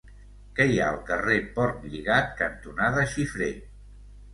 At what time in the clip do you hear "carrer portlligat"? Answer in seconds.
1.11-2.35